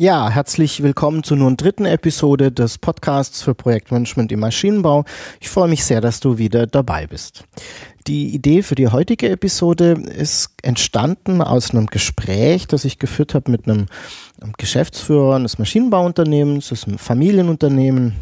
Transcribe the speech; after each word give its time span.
Ja, 0.00 0.30
herzlich 0.30 0.82
willkommen 0.82 1.24
zur 1.24 1.36
nun 1.36 1.58
dritten 1.58 1.84
Episode 1.84 2.50
des 2.50 2.78
Podcasts 2.78 3.42
für 3.42 3.54
Projektmanagement 3.54 4.32
im 4.32 4.40
Maschinenbau. 4.40 5.04
Ich 5.40 5.50
freue 5.50 5.68
mich 5.68 5.84
sehr, 5.84 6.00
dass 6.00 6.20
du 6.20 6.38
wieder 6.38 6.66
dabei 6.66 7.06
bist. 7.06 7.44
Die 8.06 8.34
Idee 8.34 8.62
für 8.62 8.76
die 8.76 8.88
heutige 8.88 9.28
Episode 9.28 9.90
ist 9.90 10.52
entstanden 10.62 11.42
aus 11.42 11.72
einem 11.72 11.84
Gespräch, 11.84 12.66
das 12.66 12.86
ich 12.86 12.98
geführt 12.98 13.34
habe 13.34 13.50
mit 13.50 13.68
einem 13.68 13.88
Geschäftsführer 14.56 15.36
eines 15.36 15.58
Maschinenbauunternehmens, 15.58 16.70
das 16.70 16.78
ist 16.78 16.86
ein 16.88 16.96
Familienunternehmen, 16.96 18.14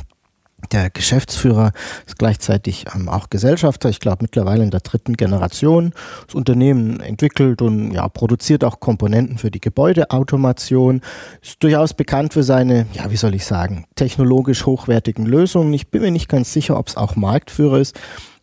der 0.72 0.90
Geschäftsführer 0.90 1.72
ist 2.06 2.18
gleichzeitig 2.18 2.86
ähm, 2.94 3.08
auch 3.08 3.30
Gesellschafter, 3.30 3.88
ich 3.88 4.00
glaube 4.00 4.18
mittlerweile 4.22 4.62
in 4.62 4.70
der 4.70 4.80
dritten 4.80 5.14
Generation. 5.14 5.92
Das 6.26 6.34
Unternehmen 6.34 7.00
entwickelt 7.00 7.62
und 7.62 7.92
ja, 7.92 8.08
produziert 8.08 8.64
auch 8.64 8.80
Komponenten 8.80 9.38
für 9.38 9.50
die 9.50 9.60
Gebäudeautomation, 9.60 11.00
ist 11.42 11.62
durchaus 11.62 11.94
bekannt 11.94 12.34
für 12.34 12.42
seine, 12.42 12.86
ja, 12.92 13.10
wie 13.10 13.16
soll 13.16 13.34
ich 13.34 13.44
sagen, 13.44 13.86
technologisch 13.94 14.66
hochwertigen 14.66 15.26
Lösungen. 15.26 15.72
Ich 15.72 15.88
bin 15.88 16.02
mir 16.02 16.10
nicht 16.10 16.28
ganz 16.28 16.52
sicher, 16.52 16.78
ob 16.78 16.88
es 16.88 16.96
auch 16.96 17.16
Marktführer 17.16 17.78
ist, 17.78 17.98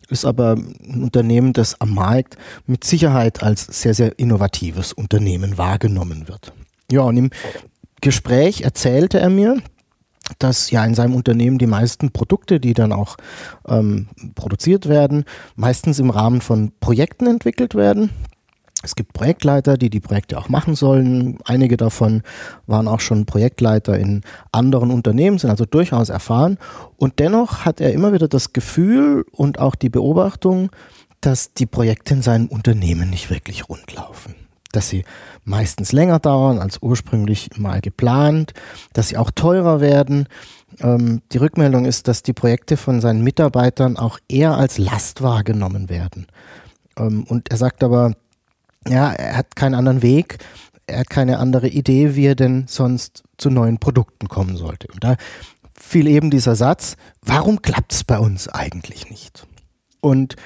ist 0.08 0.24
aber 0.24 0.52
ein 0.52 1.02
Unternehmen, 1.02 1.52
das 1.52 1.80
am 1.80 1.94
Markt 1.94 2.36
mit 2.66 2.84
Sicherheit 2.84 3.42
als 3.42 3.66
sehr, 3.66 3.94
sehr 3.94 4.18
innovatives 4.18 4.92
Unternehmen 4.92 5.58
wahrgenommen 5.58 6.28
wird. 6.28 6.52
Ja, 6.90 7.02
und 7.02 7.16
im 7.16 7.30
Gespräch 8.00 8.62
erzählte 8.62 9.18
er 9.18 9.30
mir, 9.30 9.60
dass 10.38 10.70
ja 10.70 10.84
in 10.84 10.94
seinem 10.94 11.14
Unternehmen 11.14 11.58
die 11.58 11.66
meisten 11.66 12.10
Produkte, 12.10 12.60
die 12.60 12.74
dann 12.74 12.92
auch 12.92 13.16
ähm, 13.68 14.08
produziert 14.34 14.88
werden, 14.88 15.24
meistens 15.54 15.98
im 15.98 16.10
Rahmen 16.10 16.40
von 16.40 16.72
Projekten 16.80 17.26
entwickelt 17.26 17.74
werden. 17.74 18.10
Es 18.82 18.94
gibt 18.94 19.14
Projektleiter, 19.14 19.78
die 19.78 19.90
die 19.90 20.00
Projekte 20.00 20.38
auch 20.38 20.48
machen 20.48 20.74
sollen. 20.74 21.38
Einige 21.44 21.76
davon 21.76 22.22
waren 22.66 22.88
auch 22.88 23.00
schon 23.00 23.26
Projektleiter 23.26 23.98
in 23.98 24.22
anderen 24.52 24.90
Unternehmen, 24.90 25.38
sind 25.38 25.50
also 25.50 25.64
durchaus 25.64 26.08
erfahren. 26.08 26.58
Und 26.96 27.18
dennoch 27.18 27.64
hat 27.64 27.80
er 27.80 27.92
immer 27.92 28.12
wieder 28.12 28.28
das 28.28 28.52
Gefühl 28.52 29.24
und 29.32 29.58
auch 29.58 29.74
die 29.74 29.88
Beobachtung, 29.88 30.70
dass 31.20 31.54
die 31.54 31.66
Projekte 31.66 32.14
in 32.14 32.22
seinem 32.22 32.46
Unternehmen 32.46 33.10
nicht 33.10 33.30
wirklich 33.30 33.68
rund 33.68 33.92
laufen 33.94 34.34
dass 34.76 34.88
sie 34.90 35.04
meistens 35.46 35.92
länger 35.92 36.18
dauern 36.18 36.58
als 36.58 36.78
ursprünglich 36.82 37.50
mal 37.56 37.80
geplant, 37.80 38.52
dass 38.92 39.08
sie 39.08 39.16
auch 39.16 39.30
teurer 39.30 39.80
werden. 39.80 40.28
Ähm, 40.80 41.22
die 41.32 41.38
Rückmeldung 41.38 41.86
ist, 41.86 42.08
dass 42.08 42.22
die 42.22 42.32
Projekte 42.32 42.76
von 42.76 43.00
seinen 43.00 43.22
Mitarbeitern 43.22 43.96
auch 43.96 44.18
eher 44.28 44.56
als 44.56 44.76
Last 44.76 45.22
wahrgenommen 45.22 45.88
werden. 45.88 46.26
Ähm, 46.98 47.24
und 47.28 47.50
er 47.50 47.56
sagt 47.56 47.84
aber, 47.84 48.12
ja, 48.88 49.12
er 49.12 49.36
hat 49.36 49.56
keinen 49.56 49.74
anderen 49.74 50.02
Weg, 50.02 50.38
er 50.86 51.00
hat 51.00 51.10
keine 51.10 51.38
andere 51.38 51.68
Idee, 51.68 52.14
wie 52.16 52.26
er 52.26 52.34
denn 52.34 52.66
sonst 52.68 53.22
zu 53.38 53.48
neuen 53.48 53.78
Produkten 53.78 54.28
kommen 54.28 54.56
sollte. 54.56 54.88
Und 54.92 55.02
da 55.04 55.16
fiel 55.74 56.08
eben 56.08 56.30
dieser 56.30 56.56
Satz, 56.56 56.96
warum 57.22 57.62
klappt 57.62 57.92
es 57.92 58.04
bei 58.04 58.18
uns 58.18 58.48
eigentlich 58.48 59.10
nicht? 59.10 59.46
Und 60.00 60.36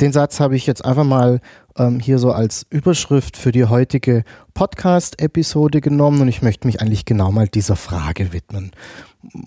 den 0.00 0.12
Satz 0.12 0.40
habe 0.40 0.56
ich 0.56 0.66
jetzt 0.66 0.84
einfach 0.84 1.04
mal 1.04 1.40
ähm, 1.80 1.98
hier 1.98 2.18
so 2.18 2.32
als 2.32 2.66
Überschrift 2.68 3.36
für 3.36 3.52
die 3.52 3.64
heutige 3.64 4.24
Podcast-Episode 4.54 5.80
genommen 5.80 6.20
und 6.20 6.28
ich 6.28 6.42
möchte 6.42 6.66
mich 6.66 6.80
eigentlich 6.80 7.06
genau 7.06 7.32
mal 7.32 7.48
dieser 7.48 7.76
Frage 7.76 8.32
widmen, 8.32 8.72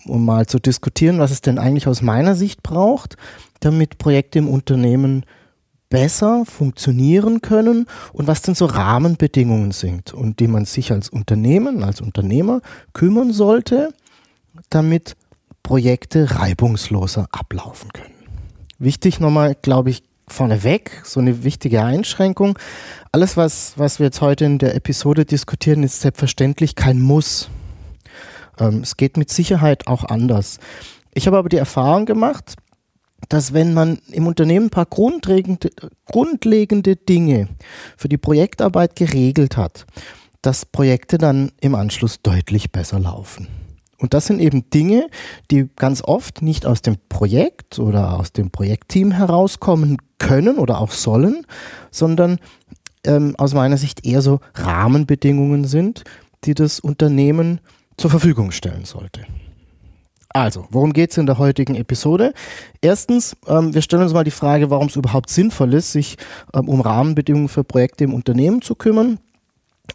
um 0.06 0.24
mal 0.24 0.46
zu 0.46 0.58
diskutieren, 0.58 1.18
was 1.18 1.30
es 1.30 1.40
denn 1.40 1.58
eigentlich 1.58 1.86
aus 1.86 2.02
meiner 2.02 2.34
Sicht 2.34 2.62
braucht, 2.62 3.16
damit 3.60 3.98
Projekte 3.98 4.40
im 4.40 4.48
Unternehmen 4.48 5.24
besser 5.90 6.44
funktionieren 6.44 7.40
können 7.40 7.86
und 8.12 8.26
was 8.26 8.42
denn 8.42 8.56
so 8.56 8.66
Rahmenbedingungen 8.66 9.70
sind 9.70 10.12
und 10.12 10.40
die 10.40 10.48
man 10.48 10.64
sich 10.64 10.90
als 10.90 11.08
Unternehmen, 11.08 11.84
als 11.84 12.00
Unternehmer 12.00 12.62
kümmern 12.92 13.32
sollte, 13.32 13.94
damit 14.70 15.14
Projekte 15.62 16.34
reibungsloser 16.34 17.28
ablaufen 17.30 17.92
können. 17.92 18.14
Wichtig 18.78 19.20
nochmal, 19.20 19.56
glaube 19.60 19.90
ich, 19.90 20.02
vorneweg, 20.28 21.02
so 21.04 21.20
eine 21.20 21.44
wichtige 21.44 21.82
Einschränkung. 21.82 22.58
Alles, 23.12 23.36
was, 23.36 23.74
was 23.76 23.98
wir 23.98 24.06
jetzt 24.06 24.20
heute 24.20 24.44
in 24.44 24.58
der 24.58 24.74
Episode 24.74 25.24
diskutieren, 25.24 25.82
ist 25.82 26.00
selbstverständlich 26.00 26.74
kein 26.74 27.00
Muss. 27.00 27.48
Ähm, 28.58 28.80
es 28.82 28.96
geht 28.96 29.16
mit 29.16 29.30
Sicherheit 29.30 29.86
auch 29.86 30.04
anders. 30.04 30.58
Ich 31.12 31.26
habe 31.26 31.38
aber 31.38 31.48
die 31.48 31.56
Erfahrung 31.56 32.06
gemacht, 32.06 32.56
dass 33.28 33.52
wenn 33.52 33.74
man 33.74 33.98
im 34.10 34.26
Unternehmen 34.26 34.66
ein 34.66 34.70
paar 34.70 34.86
grundlegende, 34.86 35.70
grundlegende 36.06 36.96
Dinge 36.96 37.48
für 37.96 38.08
die 38.08 38.18
Projektarbeit 38.18 38.96
geregelt 38.96 39.56
hat, 39.56 39.86
dass 40.42 40.66
Projekte 40.66 41.16
dann 41.16 41.52
im 41.60 41.74
Anschluss 41.74 42.20
deutlich 42.22 42.70
besser 42.70 42.98
laufen. 42.98 43.48
Und 43.98 44.14
das 44.14 44.26
sind 44.26 44.40
eben 44.40 44.68
Dinge, 44.70 45.08
die 45.50 45.68
ganz 45.76 46.02
oft 46.02 46.42
nicht 46.42 46.66
aus 46.66 46.82
dem 46.82 46.96
Projekt 47.08 47.78
oder 47.78 48.18
aus 48.18 48.32
dem 48.32 48.50
Projektteam 48.50 49.12
herauskommen 49.12 49.98
können 50.18 50.58
oder 50.58 50.80
auch 50.80 50.90
sollen, 50.90 51.46
sondern 51.90 52.38
ähm, 53.06 53.34
aus 53.38 53.54
meiner 53.54 53.76
Sicht 53.76 54.04
eher 54.04 54.22
so 54.22 54.40
Rahmenbedingungen 54.54 55.64
sind, 55.64 56.04
die 56.44 56.54
das 56.54 56.80
Unternehmen 56.80 57.60
zur 57.96 58.10
Verfügung 58.10 58.50
stellen 58.50 58.84
sollte. 58.84 59.22
Also, 60.30 60.66
worum 60.70 60.92
geht 60.92 61.12
es 61.12 61.16
in 61.16 61.26
der 61.26 61.38
heutigen 61.38 61.76
Episode? 61.76 62.34
Erstens, 62.80 63.36
ähm, 63.46 63.72
wir 63.72 63.82
stellen 63.82 64.02
uns 64.02 64.12
mal 64.12 64.24
die 64.24 64.32
Frage, 64.32 64.68
warum 64.68 64.88
es 64.88 64.96
überhaupt 64.96 65.30
sinnvoll 65.30 65.72
ist, 65.74 65.92
sich 65.92 66.16
ähm, 66.52 66.68
um 66.68 66.80
Rahmenbedingungen 66.80 67.48
für 67.48 67.62
Projekte 67.62 68.02
im 68.02 68.12
Unternehmen 68.12 68.60
zu 68.60 68.74
kümmern 68.74 69.20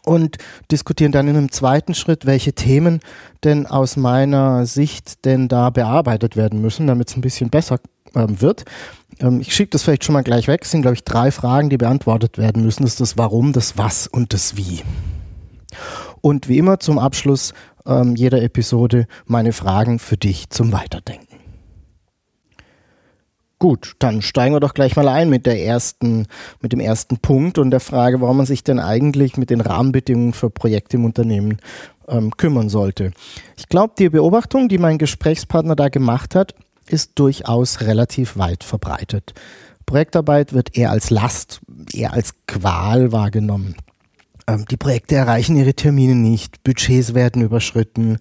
und 0.04 0.38
diskutieren 0.70 1.12
dann 1.12 1.28
in 1.28 1.36
einem 1.36 1.52
zweiten 1.52 1.94
Schritt, 1.94 2.26
welche 2.26 2.52
Themen 2.52 3.00
denn 3.44 3.66
aus 3.66 3.96
meiner 3.96 4.66
Sicht 4.66 5.24
denn 5.24 5.48
da 5.48 5.70
bearbeitet 5.70 6.36
werden 6.36 6.60
müssen, 6.60 6.86
damit 6.86 7.08
es 7.08 7.16
ein 7.16 7.20
bisschen 7.22 7.50
besser 7.50 7.78
ähm, 8.14 8.40
wird. 8.40 8.64
Ähm, 9.18 9.40
ich 9.40 9.54
schicke 9.54 9.70
das 9.70 9.82
vielleicht 9.82 10.04
schon 10.04 10.12
mal 10.12 10.22
gleich 10.22 10.48
weg. 10.48 10.62
Es 10.62 10.70
sind, 10.70 10.82
glaube 10.82 10.94
ich, 10.94 11.04
drei 11.04 11.30
Fragen, 11.30 11.70
die 11.70 11.76
beantwortet 11.76 12.38
werden 12.38 12.62
müssen. 12.62 12.82
Das 12.82 12.92
ist 12.92 13.00
das 13.00 13.18
Warum, 13.18 13.52
das 13.52 13.76
Was 13.78 14.06
und 14.06 14.32
das 14.32 14.56
Wie. 14.56 14.82
Und 16.20 16.48
wie 16.48 16.58
immer 16.58 16.80
zum 16.80 16.98
Abschluss 16.98 17.52
ähm, 17.86 18.14
jeder 18.16 18.42
Episode 18.42 19.06
meine 19.26 19.52
Fragen 19.52 19.98
für 19.98 20.16
dich 20.16 20.50
zum 20.50 20.72
Weiterdenken. 20.72 21.29
Gut, 23.60 23.94
dann 23.98 24.22
steigen 24.22 24.54
wir 24.54 24.60
doch 24.60 24.72
gleich 24.72 24.96
mal 24.96 25.06
ein 25.06 25.28
mit 25.28 25.44
der 25.44 25.62
ersten, 25.62 26.26
mit 26.62 26.72
dem 26.72 26.80
ersten 26.80 27.18
Punkt 27.18 27.58
und 27.58 27.70
der 27.70 27.80
Frage, 27.80 28.22
warum 28.22 28.38
man 28.38 28.46
sich 28.46 28.64
denn 28.64 28.80
eigentlich 28.80 29.36
mit 29.36 29.50
den 29.50 29.60
Rahmenbedingungen 29.60 30.32
für 30.32 30.48
Projekte 30.48 30.96
im 30.96 31.04
Unternehmen 31.04 31.58
ähm, 32.08 32.34
kümmern 32.38 32.70
sollte. 32.70 33.12
Ich 33.58 33.68
glaube, 33.68 33.92
die 33.98 34.08
Beobachtung, 34.08 34.70
die 34.70 34.78
mein 34.78 34.96
Gesprächspartner 34.96 35.76
da 35.76 35.90
gemacht 35.90 36.34
hat, 36.34 36.54
ist 36.86 37.18
durchaus 37.18 37.82
relativ 37.82 38.38
weit 38.38 38.64
verbreitet. 38.64 39.34
Projektarbeit 39.84 40.54
wird 40.54 40.78
eher 40.78 40.90
als 40.90 41.10
Last, 41.10 41.60
eher 41.92 42.14
als 42.14 42.32
Qual 42.46 43.12
wahrgenommen. 43.12 43.76
Ähm, 44.50 44.64
die 44.70 44.76
Projekte 44.76 45.14
erreichen 45.14 45.56
ihre 45.56 45.74
Termine 45.74 46.14
nicht, 46.14 46.62
Budgets 46.64 47.14
werden 47.14 47.42
überschritten, 47.42 48.18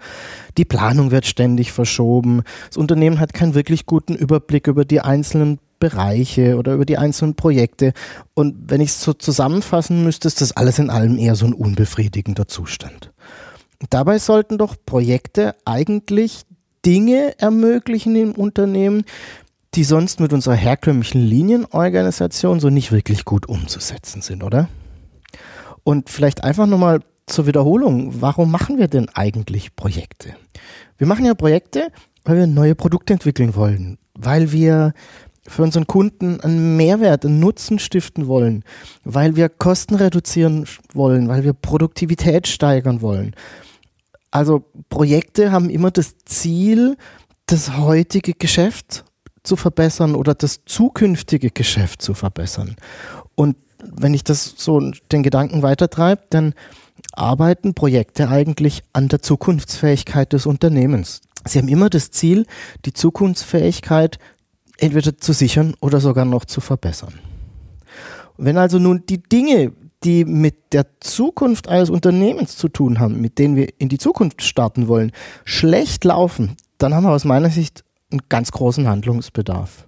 die 0.57 0.65
Planung 0.65 1.11
wird 1.11 1.25
ständig 1.25 1.71
verschoben, 1.71 2.43
das 2.67 2.77
Unternehmen 2.77 3.19
hat 3.19 3.33
keinen 3.33 3.55
wirklich 3.55 3.85
guten 3.85 4.15
Überblick 4.15 4.67
über 4.67 4.85
die 4.85 5.01
einzelnen 5.01 5.59
Bereiche 5.79 6.57
oder 6.57 6.73
über 6.73 6.85
die 6.85 6.97
einzelnen 6.97 7.35
Projekte. 7.35 7.93
Und 8.33 8.69
wenn 8.69 8.81
ich 8.81 8.89
es 8.89 9.01
so 9.01 9.13
zusammenfassen 9.13 10.03
müsste, 10.03 10.27
ist 10.27 10.41
das 10.41 10.51
alles 10.51 10.77
in 10.77 10.89
allem 10.89 11.17
eher 11.17 11.35
so 11.35 11.45
ein 11.45 11.53
unbefriedigender 11.53 12.47
Zustand. 12.49 13.11
Dabei 13.89 14.19
sollten 14.19 14.57
doch 14.57 14.75
Projekte 14.85 15.55
eigentlich 15.63 16.41
Dinge 16.85 17.39
ermöglichen 17.39 18.15
im 18.17 18.33
Unternehmen, 18.33 19.05
die 19.73 19.85
sonst 19.85 20.19
mit 20.19 20.33
unserer 20.33 20.55
herkömmlichen 20.55 21.21
Linienorganisation 21.21 22.59
so 22.59 22.69
nicht 22.69 22.91
wirklich 22.91 23.23
gut 23.23 23.47
umzusetzen 23.47 24.21
sind, 24.21 24.43
oder? 24.43 24.67
Und 25.83 26.09
vielleicht 26.09 26.43
einfach 26.43 26.65
nochmal 26.65 27.01
zur 27.25 27.47
Wiederholung, 27.47 28.21
warum 28.21 28.51
machen 28.51 28.77
wir 28.77 28.87
denn 28.87 29.09
eigentlich 29.09 29.75
Projekte? 29.75 30.35
Wir 30.97 31.07
machen 31.07 31.25
ja 31.25 31.33
Projekte, 31.33 31.91
weil 32.25 32.37
wir 32.37 32.47
neue 32.47 32.75
Produkte 32.75 33.13
entwickeln 33.13 33.55
wollen, 33.55 33.97
weil 34.15 34.51
wir 34.51 34.93
für 35.47 35.63
unseren 35.63 35.87
Kunden 35.87 36.39
einen 36.41 36.77
Mehrwert, 36.77 37.25
einen 37.25 37.39
Nutzen 37.39 37.79
stiften 37.79 38.27
wollen, 38.27 38.63
weil 39.03 39.35
wir 39.35 39.49
Kosten 39.49 39.95
reduzieren 39.95 40.65
wollen, 40.93 41.27
weil 41.27 41.43
wir 41.43 41.53
Produktivität 41.53 42.47
steigern 42.47 43.01
wollen. 43.01 43.35
Also 44.31 44.63
Projekte 44.89 45.51
haben 45.51 45.69
immer 45.69 45.89
das 45.89 46.17
Ziel, 46.25 46.97
das 47.47 47.77
heutige 47.77 48.33
Geschäft 48.33 49.05
zu 49.41 49.55
verbessern 49.55 50.13
oder 50.13 50.35
das 50.35 50.65
zukünftige 50.65 51.49
Geschäft 51.49 52.01
zu 52.01 52.13
verbessern. 52.13 52.75
Und 53.33 53.55
wenn 53.83 54.13
ich 54.13 54.23
das 54.23 54.55
so 54.57 54.91
den 55.11 55.23
Gedanken 55.23 55.61
weitertreibe, 55.61 56.23
dann 56.29 56.53
arbeiten 57.13 57.73
Projekte 57.73 58.29
eigentlich 58.29 58.83
an 58.93 59.07
der 59.07 59.21
Zukunftsfähigkeit 59.21 60.33
des 60.33 60.45
Unternehmens. 60.45 61.21
Sie 61.45 61.59
haben 61.59 61.69
immer 61.69 61.89
das 61.89 62.11
Ziel, 62.11 62.45
die 62.85 62.93
Zukunftsfähigkeit 62.93 64.19
entweder 64.77 65.17
zu 65.17 65.33
sichern 65.33 65.75
oder 65.81 65.99
sogar 65.99 66.25
noch 66.25 66.45
zu 66.45 66.61
verbessern. 66.61 67.13
Wenn 68.37 68.57
also 68.57 68.79
nun 68.79 69.03
die 69.07 69.21
Dinge, 69.21 69.73
die 70.03 70.23
mit 70.23 70.73
der 70.73 70.85
Zukunft 71.01 71.67
eines 71.67 71.89
Unternehmens 71.89 72.55
zu 72.55 72.69
tun 72.69 72.99
haben, 72.99 73.19
mit 73.19 73.37
denen 73.37 73.55
wir 73.55 73.67
in 73.77 73.89
die 73.89 73.97
Zukunft 73.97 74.43
starten 74.43 74.87
wollen, 74.87 75.11
schlecht 75.43 76.05
laufen, 76.05 76.55
dann 76.77 76.93
haben 76.93 77.03
wir 77.03 77.11
aus 77.11 77.25
meiner 77.25 77.49
Sicht 77.49 77.83
einen 78.11 78.21
ganz 78.29 78.51
großen 78.51 78.87
Handlungsbedarf. 78.87 79.87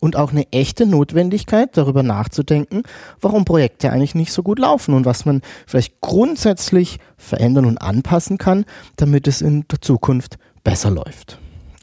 Und 0.00 0.16
auch 0.16 0.30
eine 0.30 0.50
echte 0.52 0.86
Notwendigkeit, 0.86 1.76
darüber 1.76 2.02
nachzudenken, 2.02 2.82
warum 3.20 3.44
Projekte 3.44 3.90
eigentlich 3.90 4.14
nicht 4.14 4.32
so 4.32 4.42
gut 4.42 4.58
laufen 4.58 4.94
und 4.94 5.06
was 5.06 5.24
man 5.24 5.40
vielleicht 5.66 6.00
grundsätzlich 6.00 6.98
verändern 7.16 7.64
und 7.64 7.78
anpassen 7.78 8.38
kann, 8.38 8.64
damit 8.96 9.26
es 9.26 9.40
in 9.40 9.66
der 9.68 9.80
Zukunft 9.80 10.38
besser 10.64 10.90
läuft. 10.90 11.38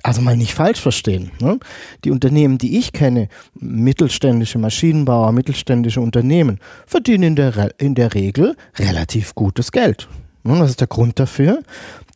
Also 0.05 0.21
mal 0.21 0.35
nicht 0.35 0.53
falsch 0.53 0.81
verstehen. 0.81 1.31
Ne? 1.39 1.59
Die 2.03 2.11
Unternehmen, 2.11 2.57
die 2.57 2.77
ich 2.77 2.91
kenne, 2.91 3.29
mittelständische 3.55 4.59
Maschinenbauer, 4.59 5.31
mittelständische 5.31 6.01
Unternehmen, 6.01 6.59
verdienen 6.85 7.23
in 7.23 7.35
der, 7.37 7.55
Re 7.55 7.69
in 7.77 7.95
der 7.95 8.13
Regel 8.13 8.57
relativ 8.77 9.33
gutes 9.33 9.71
Geld. 9.71 10.09
Und 10.43 10.59
was 10.59 10.71
ist 10.71 10.81
der 10.81 10.87
Grund 10.87 11.19
dafür? 11.19 11.63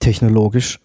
Technologisch 0.02 0.80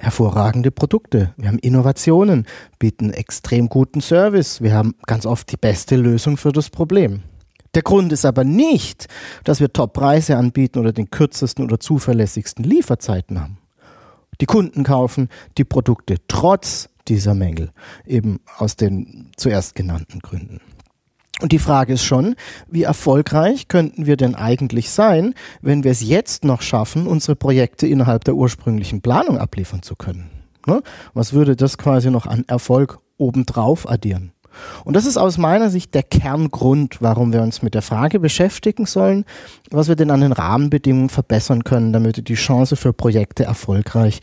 hervorragende 0.00 0.70
Produkte. 0.70 1.34
Wir 1.36 1.48
haben 1.48 1.58
Innovationen, 1.58 2.46
bieten 2.78 3.12
extrem 3.12 3.68
guten 3.68 4.00
Service. 4.00 4.60
Wir 4.60 4.74
haben 4.74 4.94
ganz 5.06 5.26
oft 5.26 5.50
die 5.52 5.56
beste 5.56 5.96
Lösung 5.96 6.36
für 6.36 6.52
das 6.52 6.70
Problem. 6.70 7.22
Der 7.74 7.82
Grund 7.82 8.12
ist 8.12 8.24
aber 8.24 8.42
nicht, 8.42 9.06
dass 9.44 9.60
wir 9.60 9.72
Top-Preise 9.72 10.36
anbieten 10.36 10.78
oder 10.78 10.92
den 10.92 11.10
kürzesten 11.10 11.64
oder 11.64 11.78
zuverlässigsten 11.78 12.64
Lieferzeiten 12.64 13.40
haben. 13.40 13.58
Die 14.40 14.46
Kunden 14.46 14.82
kaufen 14.82 15.28
die 15.58 15.64
Produkte 15.64 16.16
trotz 16.26 16.88
dieser 17.08 17.34
Mängel, 17.34 17.70
eben 18.06 18.40
aus 18.58 18.76
den 18.76 19.30
zuerst 19.36 19.74
genannten 19.74 20.20
Gründen. 20.20 20.60
Und 21.40 21.52
die 21.52 21.58
Frage 21.58 21.94
ist 21.94 22.04
schon, 22.04 22.34
wie 22.68 22.82
erfolgreich 22.82 23.68
könnten 23.68 24.06
wir 24.06 24.16
denn 24.16 24.34
eigentlich 24.34 24.90
sein, 24.90 25.34
wenn 25.62 25.84
wir 25.84 25.90
es 25.90 26.06
jetzt 26.06 26.44
noch 26.44 26.60
schaffen, 26.60 27.06
unsere 27.06 27.36
Projekte 27.36 27.86
innerhalb 27.86 28.24
der 28.24 28.34
ursprünglichen 28.34 29.00
Planung 29.00 29.38
abliefern 29.38 29.82
zu 29.82 29.96
können? 29.96 30.30
Ne? 30.66 30.82
Was 31.14 31.32
würde 31.32 31.56
das 31.56 31.78
quasi 31.78 32.10
noch 32.10 32.26
an 32.26 32.44
Erfolg 32.46 32.98
obendrauf 33.16 33.88
addieren? 33.88 34.32
Und 34.84 34.94
das 34.94 35.06
ist 35.06 35.16
aus 35.16 35.38
meiner 35.38 35.70
Sicht 35.70 35.94
der 35.94 36.02
Kerngrund, 36.02 37.00
warum 37.00 37.32
wir 37.32 37.40
uns 37.40 37.62
mit 37.62 37.74
der 37.74 37.82
Frage 37.82 38.18
beschäftigen 38.18 38.84
sollen, 38.84 39.24
was 39.70 39.88
wir 39.88 39.96
denn 39.96 40.10
an 40.10 40.20
den 40.20 40.32
Rahmenbedingungen 40.32 41.08
verbessern 41.08 41.64
können, 41.64 41.92
damit 41.92 42.16
wir 42.16 42.24
die 42.24 42.34
Chance 42.34 42.76
für 42.76 42.92
Projekte 42.92 43.44
erfolgreich 43.44 44.20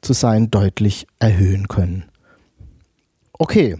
zu 0.00 0.12
sein 0.12 0.50
deutlich 0.50 1.06
erhöhen 1.18 1.68
können. 1.68 2.04
Okay, 3.38 3.76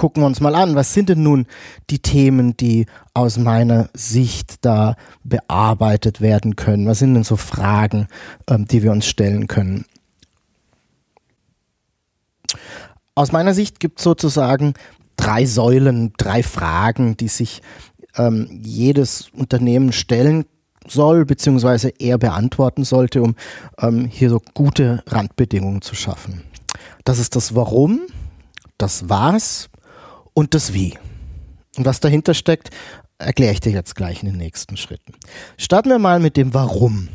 gucken 0.00 0.22
wir 0.22 0.26
uns 0.26 0.40
mal 0.40 0.54
an, 0.54 0.76
was 0.76 0.94
sind 0.94 1.10
denn 1.10 1.22
nun 1.22 1.44
die 1.90 1.98
Themen, 1.98 2.56
die 2.56 2.86
aus 3.12 3.36
meiner 3.36 3.90
Sicht 3.92 4.64
da 4.64 4.96
bearbeitet 5.24 6.22
werden 6.22 6.56
können? 6.56 6.86
Was 6.86 7.00
sind 7.00 7.12
denn 7.12 7.22
so 7.22 7.36
Fragen, 7.36 8.08
ähm, 8.48 8.66
die 8.66 8.82
wir 8.82 8.92
uns 8.92 9.04
stellen 9.04 9.46
können? 9.46 9.84
Aus 13.14 13.30
meiner 13.30 13.52
Sicht 13.52 13.78
gibt 13.78 13.98
es 13.98 14.04
sozusagen 14.04 14.72
drei 15.16 15.44
Säulen, 15.44 16.14
drei 16.16 16.42
Fragen, 16.42 17.18
die 17.18 17.28
sich 17.28 17.60
ähm, 18.16 18.58
jedes 18.62 19.28
Unternehmen 19.36 19.92
stellen 19.92 20.46
soll, 20.88 21.26
beziehungsweise 21.26 21.92
er 21.98 22.16
beantworten 22.16 22.84
sollte, 22.84 23.20
um 23.20 23.34
ähm, 23.78 24.06
hier 24.06 24.30
so 24.30 24.40
gute 24.54 25.02
Randbedingungen 25.06 25.82
zu 25.82 25.94
schaffen. 25.94 26.42
Das 27.04 27.18
ist 27.18 27.36
das 27.36 27.54
Warum, 27.54 28.00
das 28.78 29.10
Was 29.10 29.68
und 30.34 30.54
das 30.54 30.72
Wie. 30.72 30.98
Und 31.76 31.86
was 31.86 32.00
dahinter 32.00 32.34
steckt, 32.34 32.70
erkläre 33.18 33.52
ich 33.52 33.60
dir 33.60 33.72
jetzt 33.72 33.94
gleich 33.94 34.22
in 34.22 34.30
den 34.30 34.38
nächsten 34.38 34.76
Schritten. 34.76 35.14
Starten 35.56 35.90
wir 35.90 35.98
mal 35.98 36.20
mit 36.20 36.36
dem 36.36 36.54
Warum. 36.54 37.08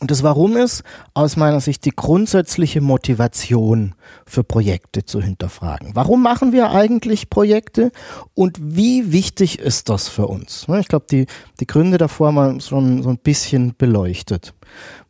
Und 0.00 0.10
das 0.10 0.22
Warum 0.22 0.56
ist 0.56 0.82
aus 1.12 1.36
meiner 1.36 1.60
Sicht 1.60 1.84
die 1.84 1.90
grundsätzliche 1.94 2.80
Motivation 2.80 3.94
für 4.24 4.42
Projekte 4.42 5.04
zu 5.04 5.20
hinterfragen. 5.20 5.94
Warum 5.94 6.22
machen 6.22 6.52
wir 6.52 6.70
eigentlich 6.70 7.28
Projekte 7.28 7.92
und 8.32 8.58
wie 8.60 9.12
wichtig 9.12 9.58
ist 9.58 9.90
das 9.90 10.08
für 10.08 10.26
uns? 10.26 10.66
Ich 10.80 10.88
glaube, 10.88 11.04
die, 11.10 11.26
die 11.60 11.66
Gründe 11.66 11.98
davor 11.98 12.32
mal 12.32 12.58
schon 12.62 13.02
so 13.02 13.10
ein 13.10 13.18
bisschen 13.18 13.74
beleuchtet. 13.76 14.54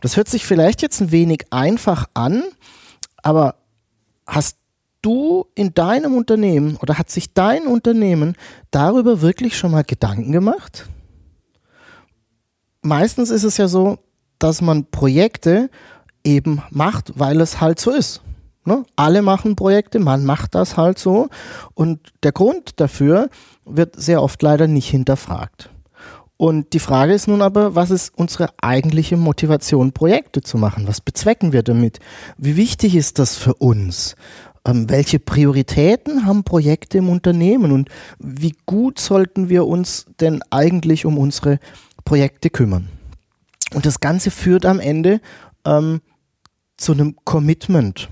Das 0.00 0.16
hört 0.16 0.28
sich 0.28 0.44
vielleicht 0.44 0.82
jetzt 0.82 1.00
ein 1.00 1.12
wenig 1.12 1.44
einfach 1.50 2.06
an, 2.14 2.42
aber 3.22 3.54
hast 4.26 4.56
du 5.02 5.46
in 5.54 5.74
deinem 5.74 6.14
Unternehmen 6.14 6.76
oder 6.76 6.98
hat 6.98 7.10
sich 7.10 7.34
dein 7.34 7.66
Unternehmen 7.66 8.36
darüber 8.70 9.20
wirklich 9.20 9.56
schon 9.56 9.72
mal 9.72 9.84
Gedanken 9.84 10.32
gemacht? 10.32 10.88
Meistens 12.82 13.30
ist 13.30 13.44
es 13.44 13.56
ja 13.56 13.68
so, 13.68 13.98
dass 14.38 14.62
man 14.62 14.86
Projekte 14.90 15.70
eben 16.24 16.62
macht, 16.70 17.18
weil 17.18 17.40
es 17.40 17.60
halt 17.60 17.80
so 17.80 17.90
ist. 17.90 18.22
Ne? 18.64 18.84
Alle 18.96 19.22
machen 19.22 19.56
Projekte, 19.56 19.98
man 19.98 20.24
macht 20.24 20.54
das 20.54 20.76
halt 20.76 20.98
so. 20.98 21.28
Und 21.74 22.12
der 22.22 22.32
Grund 22.32 22.80
dafür 22.80 23.28
wird 23.64 23.96
sehr 23.96 24.22
oft 24.22 24.40
leider 24.42 24.66
nicht 24.66 24.88
hinterfragt. 24.88 25.70
Und 26.36 26.72
die 26.72 26.78
Frage 26.78 27.12
ist 27.12 27.28
nun 27.28 27.42
aber, 27.42 27.74
was 27.74 27.90
ist 27.90 28.12
unsere 28.16 28.48
eigentliche 28.62 29.18
Motivation, 29.18 29.92
Projekte 29.92 30.40
zu 30.40 30.56
machen? 30.56 30.88
Was 30.88 31.02
bezwecken 31.02 31.52
wir 31.52 31.62
damit? 31.62 31.98
Wie 32.38 32.56
wichtig 32.56 32.96
ist 32.96 33.18
das 33.18 33.36
für 33.36 33.52
uns? 33.54 34.16
Ähm, 34.66 34.90
welche 34.90 35.18
Prioritäten 35.18 36.26
haben 36.26 36.44
Projekte 36.44 36.98
im 36.98 37.08
Unternehmen 37.08 37.72
und 37.72 37.88
wie 38.18 38.54
gut 38.66 38.98
sollten 38.98 39.48
wir 39.48 39.66
uns 39.66 40.06
denn 40.20 40.42
eigentlich 40.50 41.06
um 41.06 41.16
unsere 41.16 41.58
Projekte 42.04 42.50
kümmern? 42.50 42.88
Und 43.74 43.86
das 43.86 44.00
Ganze 44.00 44.30
führt 44.30 44.66
am 44.66 44.80
Ende 44.80 45.20
ähm, 45.64 46.00
zu 46.76 46.92
einem 46.92 47.16
Commitment 47.24 48.08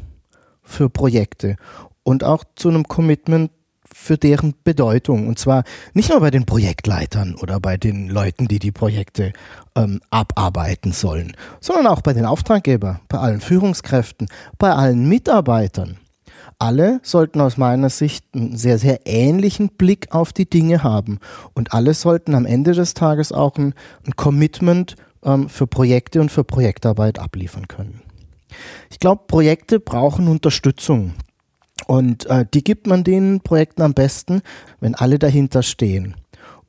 für 0.63 0.89
Projekte 0.89 1.57
und 2.03 2.25
auch 2.25 2.45
zu 2.55 2.69
einem 2.69 2.85
Commitment 2.85 3.51
für 3.93 4.17
deren 4.17 4.55
Bedeutung. 4.65 5.27
Und 5.27 5.39
zwar 5.39 5.65
nicht 5.95 6.11
nur 6.11 6.21
bei 6.21 6.31
den 6.31 6.47
Projektleitern 6.47 7.35
oder 7.35 7.61
bei 7.61 7.77
den 7.77 8.09
Leuten, 8.09 8.49
die 8.49 8.59
die 8.59 8.73
Projekte 8.73 9.33
ähm, 9.75 10.01
abarbeiten 10.11 10.93
sollen, 10.93 11.37
sondern 11.61 11.87
auch 11.87 12.03
bei 12.03 12.13
den 12.13 12.25
Auftraggebern, 12.25 13.01
bei 13.09 13.19
allen 13.19 13.41
Führungskräften, 13.41 14.29
bei 14.59 14.73
allen 14.73 15.09
Mitarbeitern. 15.09 15.99
Alle 16.61 17.01
sollten 17.05 17.41
aus 17.41 17.57
meiner 17.57 17.89
Sicht 17.89 18.25
einen 18.35 18.57
sehr, 18.57 18.79
sehr 18.79 19.01
ähnlichen 19.05 19.69
Blick 19.69 20.13
auf 20.13 20.33
die 20.33 20.51
Dinge 20.51 20.83
haben. 20.83 21.21
Und 21.55 21.73
alle 21.73 21.95
sollten 21.95 22.35
am 22.35 22.47
Ende 22.47 22.73
des 22.73 22.95
Tages 22.95 23.31
auch 23.31 23.57
ein, 23.57 23.75
ein 24.05 24.17
Commitment 24.17 24.97
ähm, 25.23 25.49
für 25.49 25.69
Projekte 25.69 26.21
und 26.21 26.33
für 26.33 26.43
Projektarbeit 26.43 27.21
abliefern 27.21 27.69
können. 27.69 28.03
Ich 28.91 28.99
glaube, 28.99 29.23
Projekte 29.29 29.79
brauchen 29.79 30.27
Unterstützung. 30.27 31.15
Und 31.87 32.27
äh, 32.27 32.45
die 32.53 32.65
gibt 32.65 32.89
man 32.89 33.05
den 33.05 33.41
Projekten 33.41 33.83
am 33.83 33.95
besten, 33.95 34.43
wenn 34.81 34.97
alle 34.97 35.21
dahinter 35.21 35.63
stehen. 35.63 36.17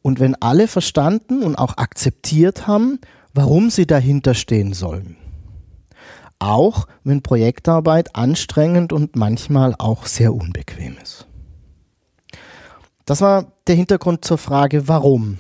Und 0.04 0.20
wenn 0.20 0.36
alle 0.36 0.68
verstanden 0.68 1.42
und 1.42 1.56
auch 1.56 1.78
akzeptiert 1.78 2.68
haben, 2.68 3.00
warum 3.34 3.72
sie 3.72 3.88
dahinter 3.88 4.36
stehen 4.36 4.74
sollen. 4.74 5.18
Auch 6.40 6.88
wenn 7.04 7.22
Projektarbeit 7.22 8.16
anstrengend 8.16 8.94
und 8.94 9.16
manchmal 9.16 9.76
auch 9.78 10.06
sehr 10.06 10.34
unbequem 10.34 10.98
ist. 11.04 11.28
Das 13.06 13.22
war 13.22 13.52
der 13.68 13.76
Hintergrund 13.76 14.24
zur 14.24 14.38
Frage, 14.38 14.88
warum. 14.88 15.38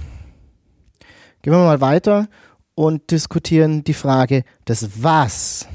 Gehen 1.41 1.53
wir 1.53 1.59
mal 1.59 1.81
weiter 1.81 2.27
und 2.75 3.11
diskutieren 3.11 3.83
die 3.83 3.93
Frage 3.93 4.43
des 4.67 5.03
Was. 5.03 5.67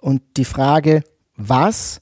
Und 0.00 0.22
die 0.36 0.44
Frage 0.44 1.02
Was 1.36 2.00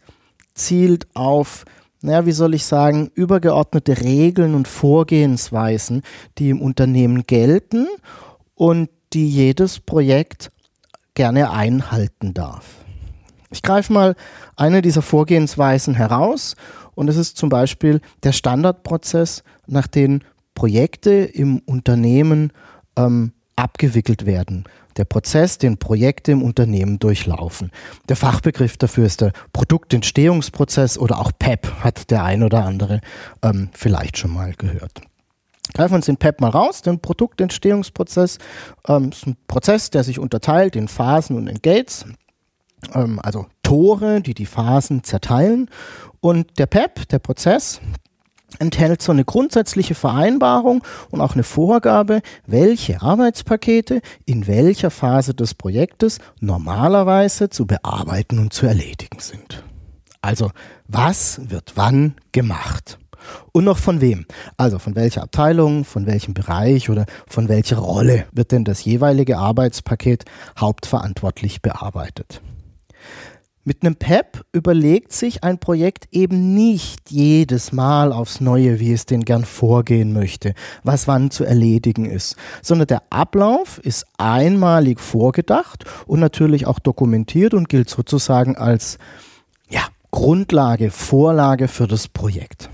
zielt 0.54 1.06
auf, 1.14 1.64
naja, 2.00 2.24
wie 2.24 2.32
soll 2.32 2.54
ich 2.54 2.64
sagen, 2.64 3.10
übergeordnete 3.14 4.00
Regeln 4.00 4.54
und 4.54 4.66
Vorgehensweisen, 4.66 6.02
die 6.38 6.50
im 6.50 6.62
Unternehmen 6.62 7.26
gelten 7.26 7.86
und 8.54 8.88
die 9.12 9.28
jedes 9.28 9.80
Projekt 9.80 10.50
gerne 11.16 11.50
einhalten 11.50 12.32
darf. 12.32 12.84
Ich 13.50 13.62
greife 13.62 13.92
mal 13.92 14.14
eine 14.54 14.82
dieser 14.82 15.02
Vorgehensweisen 15.02 15.94
heraus 15.94 16.54
und 16.94 17.08
es 17.08 17.16
ist 17.16 17.36
zum 17.36 17.48
Beispiel 17.48 18.00
der 18.22 18.32
Standardprozess, 18.32 19.42
nach 19.66 19.88
dem 19.88 20.20
Projekte 20.54 21.10
im 21.10 21.58
Unternehmen 21.66 22.52
ähm, 22.96 23.32
abgewickelt 23.56 24.26
werden. 24.26 24.64
Der 24.96 25.04
Prozess, 25.04 25.58
den 25.58 25.76
Projekte 25.76 26.32
im 26.32 26.42
Unternehmen 26.42 26.98
durchlaufen. 26.98 27.70
Der 28.08 28.16
Fachbegriff 28.16 28.76
dafür 28.76 29.06
ist 29.06 29.20
der 29.20 29.32
Produktentstehungsprozess 29.52 30.96
oder 30.96 31.18
auch 31.18 31.32
PEP, 31.38 31.70
hat 31.80 32.10
der 32.10 32.24
ein 32.24 32.42
oder 32.42 32.64
andere 32.64 33.00
ähm, 33.42 33.68
vielleicht 33.72 34.16
schon 34.18 34.32
mal 34.32 34.54
gehört. 34.54 35.02
Greifen 35.74 35.92
wir 35.92 35.96
uns 35.96 36.06
den 36.06 36.16
PEP 36.16 36.40
mal 36.40 36.50
raus, 36.50 36.82
den 36.82 37.00
Produktentstehungsprozess. 37.00 38.38
Ähm, 38.88 39.10
ist 39.10 39.26
ein 39.26 39.36
Prozess, 39.48 39.90
der 39.90 40.04
sich 40.04 40.18
unterteilt 40.18 40.76
in 40.76 40.88
Phasen 40.88 41.36
und 41.36 41.48
in 41.48 41.60
Gates, 41.60 42.04
ähm, 42.94 43.20
also 43.22 43.46
Tore, 43.62 44.20
die 44.20 44.34
die 44.34 44.46
Phasen 44.46 45.02
zerteilen. 45.02 45.68
Und 46.20 46.58
der 46.58 46.66
PEP, 46.66 47.08
der 47.08 47.18
Prozess, 47.18 47.80
enthält 48.58 49.02
so 49.02 49.12
eine 49.12 49.24
grundsätzliche 49.24 49.94
Vereinbarung 49.94 50.82
und 51.10 51.20
auch 51.20 51.34
eine 51.34 51.42
Vorgabe, 51.42 52.22
welche 52.46 53.02
Arbeitspakete 53.02 54.00
in 54.24 54.46
welcher 54.46 54.90
Phase 54.90 55.34
des 55.34 55.54
Projektes 55.54 56.18
normalerweise 56.40 57.50
zu 57.50 57.66
bearbeiten 57.66 58.38
und 58.38 58.52
zu 58.52 58.66
erledigen 58.66 59.18
sind. 59.18 59.64
Also, 60.22 60.50
was 60.86 61.40
wird 61.50 61.72
wann 61.76 62.14
gemacht? 62.32 62.98
Und 63.52 63.64
noch 63.64 63.78
von 63.78 64.00
wem? 64.00 64.26
Also 64.56 64.78
von 64.78 64.94
welcher 64.94 65.22
Abteilung, 65.22 65.84
von 65.84 66.06
welchem 66.06 66.34
Bereich 66.34 66.90
oder 66.90 67.06
von 67.26 67.48
welcher 67.48 67.78
Rolle 67.78 68.26
wird 68.32 68.52
denn 68.52 68.64
das 68.64 68.84
jeweilige 68.84 69.38
Arbeitspaket 69.38 70.24
hauptverantwortlich 70.58 71.62
bearbeitet? 71.62 72.40
Mit 73.68 73.82
einem 73.82 73.96
PEP 73.96 74.44
überlegt 74.52 75.12
sich 75.12 75.42
ein 75.42 75.58
Projekt 75.58 76.06
eben 76.12 76.54
nicht 76.54 77.10
jedes 77.10 77.72
Mal 77.72 78.12
aufs 78.12 78.40
Neue, 78.40 78.78
wie 78.78 78.92
es 78.92 79.06
denn 79.06 79.24
gern 79.24 79.44
vorgehen 79.44 80.12
möchte, 80.12 80.54
was 80.84 81.08
wann 81.08 81.32
zu 81.32 81.42
erledigen 81.42 82.04
ist, 82.04 82.36
sondern 82.62 82.86
der 82.86 83.02
Ablauf 83.10 83.78
ist 83.78 84.06
einmalig 84.18 85.00
vorgedacht 85.00 85.84
und 86.06 86.20
natürlich 86.20 86.68
auch 86.68 86.78
dokumentiert 86.78 87.54
und 87.54 87.68
gilt 87.68 87.90
sozusagen 87.90 88.56
als 88.56 88.98
ja, 89.68 89.82
Grundlage, 90.12 90.92
Vorlage 90.92 91.66
für 91.66 91.88
das 91.88 92.06
Projekt. 92.06 92.70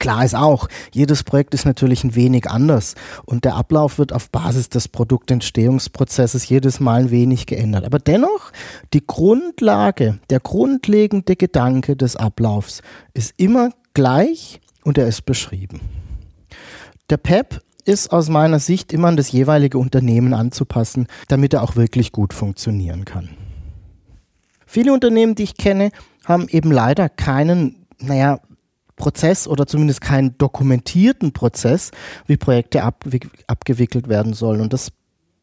Klar 0.00 0.24
ist 0.24 0.34
auch, 0.34 0.66
jedes 0.92 1.22
Projekt 1.22 1.52
ist 1.52 1.66
natürlich 1.66 2.02
ein 2.04 2.14
wenig 2.14 2.48
anders 2.48 2.94
und 3.26 3.44
der 3.44 3.54
Ablauf 3.54 3.98
wird 3.98 4.14
auf 4.14 4.30
Basis 4.30 4.70
des 4.70 4.88
Produktentstehungsprozesses 4.88 6.48
jedes 6.48 6.80
Mal 6.80 7.02
ein 7.02 7.10
wenig 7.10 7.44
geändert. 7.46 7.84
Aber 7.84 7.98
dennoch, 7.98 8.50
die 8.94 9.06
Grundlage, 9.06 10.18
der 10.30 10.40
grundlegende 10.40 11.36
Gedanke 11.36 11.96
des 11.96 12.16
Ablaufs 12.16 12.80
ist 13.12 13.34
immer 13.36 13.70
gleich 13.92 14.60
und 14.84 14.96
er 14.96 15.06
ist 15.06 15.26
beschrieben. 15.26 15.80
Der 17.10 17.18
PEP 17.18 17.60
ist 17.84 18.10
aus 18.10 18.30
meiner 18.30 18.58
Sicht 18.58 18.94
immer 18.94 19.08
an 19.08 19.18
das 19.18 19.30
jeweilige 19.30 19.76
Unternehmen 19.76 20.32
anzupassen, 20.32 21.08
damit 21.28 21.52
er 21.52 21.62
auch 21.62 21.76
wirklich 21.76 22.10
gut 22.10 22.32
funktionieren 22.32 23.04
kann. 23.04 23.28
Viele 24.66 24.94
Unternehmen, 24.94 25.34
die 25.34 25.42
ich 25.42 25.56
kenne, 25.56 25.90
haben 26.24 26.48
eben 26.48 26.72
leider 26.72 27.10
keinen, 27.10 27.86
naja, 27.98 28.40
Prozess 29.00 29.48
oder 29.48 29.66
zumindest 29.66 30.02
keinen 30.02 30.36
dokumentierten 30.38 31.32
Prozess, 31.32 31.90
wie 32.26 32.36
Projekte 32.36 32.84
ab, 32.84 33.04
abgewickelt 33.46 34.08
werden 34.08 34.34
sollen. 34.34 34.60
Und 34.60 34.74
das 34.74 34.92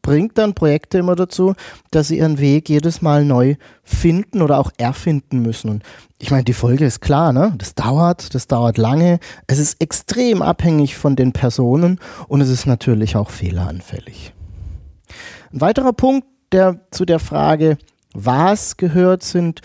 bringt 0.00 0.38
dann 0.38 0.54
Projekte 0.54 0.98
immer 0.98 1.16
dazu, 1.16 1.54
dass 1.90 2.08
sie 2.08 2.18
ihren 2.18 2.38
Weg 2.38 2.68
jedes 2.68 3.02
Mal 3.02 3.24
neu 3.24 3.56
finden 3.82 4.42
oder 4.42 4.58
auch 4.58 4.70
erfinden 4.78 5.40
müssen. 5.42 5.68
Und 5.68 5.82
ich 6.18 6.30
meine, 6.30 6.44
die 6.44 6.54
Folge 6.54 6.86
ist 6.86 7.00
klar, 7.00 7.32
ne? 7.32 7.52
Das 7.58 7.74
dauert, 7.74 8.34
das 8.34 8.46
dauert 8.46 8.78
lange. 8.78 9.18
Es 9.48 9.58
ist 9.58 9.82
extrem 9.82 10.40
abhängig 10.40 10.96
von 10.96 11.16
den 11.16 11.32
Personen 11.32 11.98
und 12.28 12.40
es 12.40 12.48
ist 12.48 12.64
natürlich 12.64 13.16
auch 13.16 13.30
fehleranfällig. 13.30 14.32
Ein 15.52 15.60
weiterer 15.60 15.92
Punkt, 15.92 16.26
der 16.52 16.80
zu 16.90 17.04
der 17.04 17.18
Frage, 17.18 17.76
was 18.14 18.76
gehört, 18.76 19.22
sind 19.22 19.62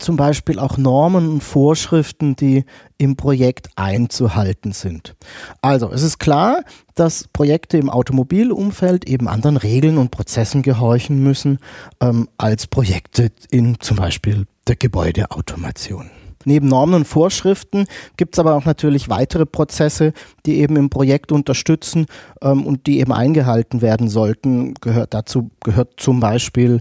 zum 0.00 0.16
Beispiel 0.16 0.58
auch 0.58 0.76
Normen 0.76 1.28
und 1.28 1.42
Vorschriften, 1.42 2.36
die 2.36 2.64
im 2.98 3.16
Projekt 3.16 3.70
einzuhalten 3.76 4.72
sind. 4.72 5.14
Also 5.62 5.90
es 5.90 6.02
ist 6.02 6.18
klar, 6.18 6.62
dass 6.94 7.28
Projekte 7.28 7.78
im 7.78 7.90
Automobilumfeld 7.90 9.08
eben 9.08 9.28
anderen 9.28 9.56
Regeln 9.56 9.98
und 9.98 10.10
Prozessen 10.10 10.62
gehorchen 10.62 11.22
müssen 11.22 11.58
ähm, 12.00 12.28
als 12.38 12.66
Projekte 12.66 13.30
in 13.50 13.78
zum 13.80 13.96
Beispiel 13.96 14.46
der 14.66 14.76
Gebäudeautomation. 14.76 16.10
Neben 16.44 16.68
Normen 16.68 16.94
und 16.94 17.04
Vorschriften 17.04 17.86
gibt 18.16 18.34
es 18.34 18.38
aber 18.38 18.54
auch 18.54 18.64
natürlich 18.64 19.08
weitere 19.08 19.44
Prozesse, 19.44 20.12
die 20.46 20.60
eben 20.60 20.76
im 20.76 20.88
Projekt 20.88 21.32
unterstützen 21.32 22.06
ähm, 22.42 22.66
und 22.66 22.86
die 22.86 23.00
eben 23.00 23.12
eingehalten 23.12 23.82
werden 23.82 24.08
sollten. 24.08 24.74
Gehört 24.74 25.14
dazu 25.14 25.50
gehört 25.62 25.94
zum 25.98 26.20
Beispiel 26.20 26.80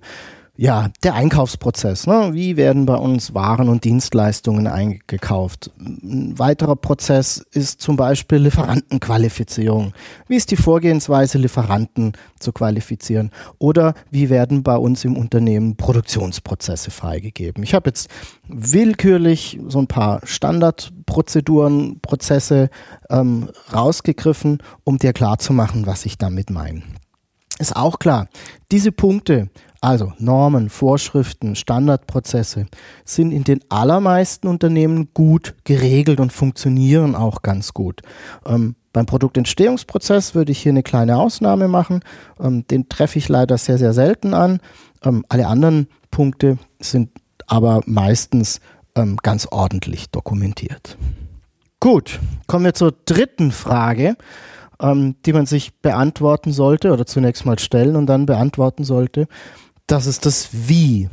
ja, 0.59 0.89
der 1.03 1.13
Einkaufsprozess. 1.13 2.07
Ne? 2.07 2.31
Wie 2.33 2.57
werden 2.57 2.87
bei 2.87 2.95
uns 2.95 3.35
Waren 3.35 3.69
und 3.69 3.83
Dienstleistungen 3.83 4.65
eingekauft? 4.65 5.69
Ein 5.79 6.37
weiterer 6.39 6.75
Prozess 6.75 7.45
ist 7.51 7.79
zum 7.79 7.95
Beispiel 7.95 8.39
Lieferantenqualifizierung. 8.39 9.93
Wie 10.27 10.35
ist 10.35 10.49
die 10.49 10.55
Vorgehensweise, 10.55 11.37
Lieferanten 11.37 12.13
zu 12.39 12.51
qualifizieren? 12.51 13.29
Oder 13.59 13.93
wie 14.09 14.31
werden 14.31 14.63
bei 14.63 14.75
uns 14.75 15.05
im 15.05 15.15
Unternehmen 15.15 15.77
Produktionsprozesse 15.77 16.89
freigegeben? 16.89 17.63
Ich 17.63 17.75
habe 17.75 17.89
jetzt 17.89 18.09
willkürlich 18.47 19.59
so 19.67 19.77
ein 19.77 19.87
paar 19.87 20.21
Standardprozeduren, 20.23 21.99
Prozesse 22.01 22.71
ähm, 23.11 23.49
rausgegriffen, 23.71 24.63
um 24.83 24.97
dir 24.97 25.13
klarzumachen, 25.13 25.85
was 25.85 26.07
ich 26.07 26.17
damit 26.17 26.49
meine. 26.49 26.81
Ist 27.59 27.75
auch 27.75 27.97
klar, 27.97 28.27
diese 28.71 28.91
Punkte 28.91 29.49
also 29.81 30.13
Normen, 30.17 30.69
Vorschriften, 30.69 31.55
Standardprozesse 31.55 32.65
sind 33.05 33.31
in 33.31 33.43
den 33.43 33.60
allermeisten 33.69 34.48
Unternehmen 34.48 35.10
gut 35.13 35.55
geregelt 35.63 36.19
und 36.19 36.34
funktionieren 36.34 37.15
auch 37.15 37.41
ganz 37.41 37.74
gut. 37.74 38.01
Ähm, 38.46 38.75
beim 38.93 39.05
Produktentstehungsprozess 39.05 40.34
würde 40.34 40.51
ich 40.51 40.60
hier 40.60 40.72
eine 40.72 40.84
kleine 40.84 41.17
Ausnahme 41.17 41.67
machen. 41.67 42.01
Ähm, 42.39 42.65
den 42.67 42.89
treffe 42.89 43.19
ich 43.19 43.29
leider 43.29 43.57
sehr, 43.57 43.77
sehr 43.77 43.93
selten 43.93 44.34
an. 44.34 44.60
Ähm, 45.03 45.24
alle 45.29 45.48
anderen 45.48 45.88
Punkte 46.10 46.57
sind 46.79 47.12
aber 47.46 47.81
meistens 47.86 48.60
ähm, 48.96 49.17
ganz 49.22 49.48
ordentlich 49.51 50.10
dokumentiert. 50.10 50.98
Gut, 51.79 52.19
kommen 52.48 52.65
wir 52.65 52.74
zur 52.74 52.93
dritten 53.05 53.51
Frage, 53.51 54.15
ähm, 54.81 55.15
die 55.25 55.34
man 55.34 55.46
sich 55.46 55.79
beantworten 55.81 56.51
sollte 56.51 56.91
oder 56.91 57.05
zunächst 57.05 57.46
mal 57.46 57.60
stellen 57.60 57.96
und 57.96 58.07
dann 58.07 58.25
beantworten 58.25 58.84
sollte 58.84 59.27
das 59.88 60.06
ist 60.06 60.25
das 60.25 60.50
Wie. 60.51 61.10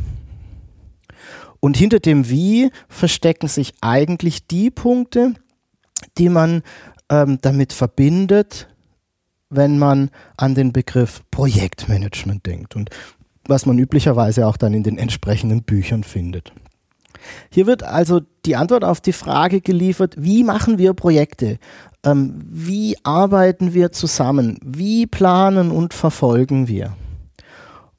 Und 1.61 1.77
hinter 1.77 2.01
dem 2.01 2.29
Wie 2.29 2.71
verstecken 2.89 3.49
sich 3.49 3.73
eigentlich 3.81 4.47
die 4.47 4.71
Punkte, 4.71 5.35
die 6.19 6.29
man 6.29 6.63
ähm, 7.09 7.39
damit 7.41 7.73
verbindet, 7.73 8.69
wenn 9.49 9.79
man 9.79 10.11
an 10.37 10.55
den 10.55 10.73
Begriff 10.73 11.23
Projektmanagement 11.31 12.45
denkt 12.45 12.77
und 12.77 12.91
was 13.47 13.67
man 13.67 13.79
üblicherweise 13.79 14.47
auch 14.47 14.57
dann 14.57 14.75
in 14.75 14.83
den 14.83 14.99
entsprechenden 14.99 15.63
Büchern 15.63 16.03
findet. 16.03 16.53
Hier 17.51 17.67
wird 17.67 17.83
also 17.83 18.21
die 18.45 18.57
Antwort 18.57 18.85
auf 18.85 19.01
die 19.01 19.13
Frage 19.13 19.61
geliefert, 19.61 20.15
wie 20.19 20.45
machen 20.45 20.79
wir 20.79 20.93
Projekte? 20.93 21.59
Ähm, 22.05 22.35
wie 22.47 22.97
arbeiten 23.05 23.73
wir 23.73 23.93
zusammen? 23.93 24.59
Wie 24.63 25.07
planen 25.07 25.71
und 25.71 25.95
verfolgen 25.95 26.69
wir? 26.69 26.95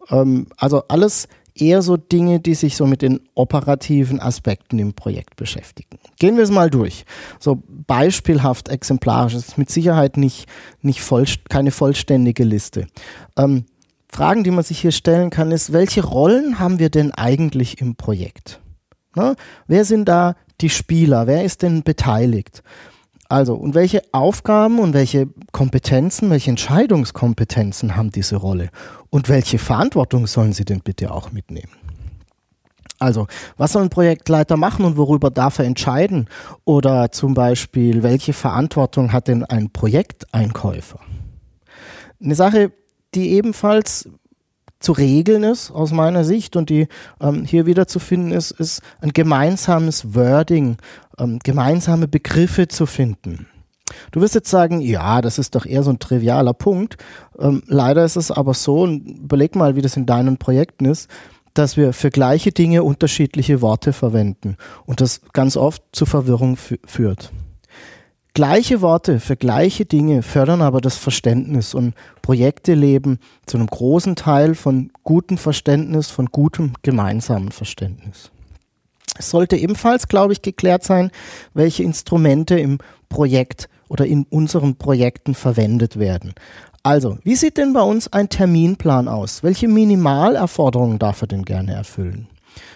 Ähm, 0.09 0.47
also 0.57 0.83
alles 0.87 1.27
eher 1.55 1.81
so 1.81 1.95
Dinge, 1.97 2.39
die 2.39 2.53
sich 2.53 2.75
so 2.75 2.85
mit 2.85 3.01
den 3.01 3.21
operativen 3.33 4.19
Aspekten 4.19 4.77
im 4.77 4.93
Projekt 4.93 5.37
beschäftigen. 5.37 5.97
Gehen 6.19 6.35
wir 6.35 6.43
es 6.43 6.51
mal 6.51 6.69
durch. 6.69 7.05
So 7.39 7.63
beispielhaft 7.67 8.67
exemplarisch, 8.69 9.33
das 9.33 9.49
ist 9.49 9.57
mit 9.57 9.69
Sicherheit 9.69 10.17
nicht, 10.17 10.47
nicht 10.81 11.01
voll, 11.01 11.25
keine 11.49 11.71
vollständige 11.71 12.43
Liste. 12.43 12.87
Ähm, 13.37 13.65
Fragen, 14.09 14.43
die 14.43 14.51
man 14.51 14.63
sich 14.63 14.79
hier 14.79 14.91
stellen 14.91 15.29
kann, 15.29 15.51
ist, 15.51 15.73
welche 15.73 16.03
Rollen 16.03 16.59
haben 16.59 16.79
wir 16.79 16.89
denn 16.89 17.11
eigentlich 17.13 17.81
im 17.81 17.95
Projekt? 17.95 18.61
Ne? 19.15 19.35
Wer 19.67 19.85
sind 19.85 20.07
da 20.07 20.35
die 20.61 20.69
Spieler? 20.69 21.27
Wer 21.27 21.43
ist 21.43 21.61
denn 21.61 21.83
beteiligt? 21.83 22.63
Also, 23.27 23.55
und 23.55 23.73
welche 23.73 24.01
Aufgaben 24.11 24.79
und 24.79 24.93
welche 24.93 25.27
Kompetenzen, 25.51 26.29
welche 26.29 26.51
Entscheidungskompetenzen 26.51 27.95
haben 27.95 28.11
diese 28.11 28.35
Rolle? 28.35 28.69
Und 29.15 29.29
welche 29.29 29.59
Verantwortung 29.59 30.27
sollen 30.27 30.51
sie 30.51 30.65
denn 30.65 30.81
bitte 30.81 31.09
auch 31.09 31.31
mitnehmen? 31.31 31.71
Also, 32.99 33.27
was 33.55 33.71
soll 33.71 33.83
ein 33.83 33.89
Projektleiter 33.89 34.57
machen 34.57 34.83
und 34.83 34.97
worüber 34.97 35.31
darf 35.31 35.57
er 35.57 35.63
entscheiden? 35.63 36.27
Oder 36.65 37.13
zum 37.13 37.33
Beispiel, 37.33 38.03
welche 38.03 38.33
Verantwortung 38.33 39.13
hat 39.13 39.29
denn 39.29 39.45
ein 39.45 39.69
Projekteinkäufer? 39.69 40.99
Eine 42.21 42.35
Sache, 42.35 42.73
die 43.13 43.29
ebenfalls 43.29 44.09
zu 44.81 44.91
regeln 44.91 45.43
ist 45.43 45.71
aus 45.71 45.93
meiner 45.93 46.25
Sicht 46.25 46.57
und 46.57 46.69
die 46.69 46.89
ähm, 47.21 47.45
hier 47.45 47.65
wieder 47.65 47.87
zu 47.87 47.99
finden 47.99 48.31
ist, 48.31 48.51
ist 48.51 48.81
ein 48.99 49.13
gemeinsames 49.13 50.13
Wording, 50.13 50.75
ähm, 51.17 51.39
gemeinsame 51.41 52.09
Begriffe 52.09 52.67
zu 52.67 52.85
finden. 52.85 53.47
Du 54.11 54.21
wirst 54.21 54.35
jetzt 54.35 54.49
sagen, 54.49 54.81
ja, 54.81 55.21
das 55.21 55.37
ist 55.37 55.55
doch 55.55 55.65
eher 55.65 55.83
so 55.83 55.91
ein 55.91 55.99
trivialer 55.99 56.53
Punkt. 56.53 56.97
Ähm, 57.37 57.63
leider 57.67 58.03
ist 58.03 58.15
es 58.15 58.31
aber 58.31 58.53
so, 58.53 58.81
und 58.81 59.05
überleg 59.05 59.55
mal, 59.55 59.75
wie 59.75 59.81
das 59.81 59.97
in 59.97 60.05
deinen 60.05 60.37
Projekten 60.37 60.85
ist, 60.85 61.09
dass 61.53 61.77
wir 61.77 61.93
für 61.93 62.09
gleiche 62.09 62.51
Dinge 62.51 62.83
unterschiedliche 62.83 63.61
Worte 63.61 63.93
verwenden 63.93 64.57
und 64.85 65.01
das 65.01 65.21
ganz 65.33 65.55
oft 65.55 65.83
zu 65.91 66.05
Verwirrung 66.05 66.57
führt. 66.57 67.31
Gleiche 68.33 68.81
Worte 68.81 69.21
für 69.21 69.37
gleiche 69.37 69.85
Dinge 69.85 70.21
fördern 70.21 70.61
aber 70.61 70.81
das 70.81 70.97
Verständnis 70.97 71.73
und 71.73 71.93
Projekte 72.21 72.73
leben 72.73 73.19
zu 73.45 73.55
einem 73.55 73.67
großen 73.67 74.17
Teil 74.17 74.55
von 74.55 74.91
gutem 75.03 75.37
Verständnis, 75.37 76.09
von 76.09 76.25
gutem 76.25 76.73
gemeinsamen 76.81 77.53
Verständnis. 77.53 78.31
Es 79.17 79.29
sollte 79.29 79.55
ebenfalls, 79.55 80.09
glaube 80.09 80.33
ich, 80.33 80.41
geklärt 80.41 80.83
sein, 80.83 81.11
welche 81.53 81.83
Instrumente 81.83 82.59
im 82.59 82.79
Projekt 83.07 83.69
oder 83.87 84.05
in 84.05 84.25
unseren 84.29 84.75
Projekten 84.75 85.35
verwendet 85.35 85.97
werden. 85.97 86.33
Also, 86.83 87.17
wie 87.23 87.35
sieht 87.35 87.57
denn 87.57 87.73
bei 87.73 87.81
uns 87.81 88.13
ein 88.13 88.29
Terminplan 88.29 89.07
aus? 89.07 89.41
Welche 89.41 89.67
Minimalerforderungen 89.67 90.99
darf 90.99 91.21
er 91.21 91.27
denn 91.27 91.43
gerne 91.43 91.73
erfüllen? 91.73 92.27